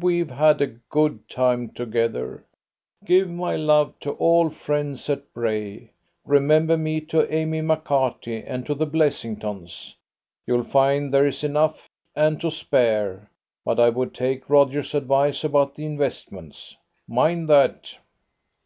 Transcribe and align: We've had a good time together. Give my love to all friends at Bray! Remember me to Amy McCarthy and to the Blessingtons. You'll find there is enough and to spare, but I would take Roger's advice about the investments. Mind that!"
We've 0.00 0.30
had 0.30 0.62
a 0.62 0.68
good 0.88 1.28
time 1.28 1.68
together. 1.68 2.46
Give 3.04 3.28
my 3.28 3.56
love 3.56 3.92
to 4.00 4.12
all 4.12 4.48
friends 4.48 5.10
at 5.10 5.30
Bray! 5.34 5.90
Remember 6.24 6.78
me 6.78 7.02
to 7.02 7.30
Amy 7.30 7.60
McCarthy 7.60 8.42
and 8.42 8.64
to 8.64 8.74
the 8.74 8.86
Blessingtons. 8.86 9.94
You'll 10.46 10.64
find 10.64 11.12
there 11.12 11.26
is 11.26 11.44
enough 11.44 11.90
and 12.14 12.40
to 12.40 12.50
spare, 12.50 13.28
but 13.66 13.78
I 13.78 13.90
would 13.90 14.14
take 14.14 14.48
Roger's 14.48 14.94
advice 14.94 15.44
about 15.44 15.74
the 15.74 15.84
investments. 15.84 16.74
Mind 17.06 17.46
that!" 17.50 17.98